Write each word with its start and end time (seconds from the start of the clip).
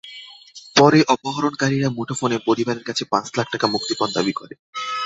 পরে 0.75 0.99
অপহরণকারীরা 1.13 1.89
মুঠোফোনে 1.97 2.37
পরিবারের 2.47 2.83
কাছে 2.83 3.03
পাঁচ 3.11 3.25
লাখ 3.37 3.47
টাকা 3.53 3.67
মুক্তিপণ 3.67 4.09
দাবি 4.13 4.33
করে। 4.35 4.53